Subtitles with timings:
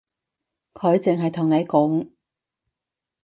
[0.73, 2.09] 佢淨係同你講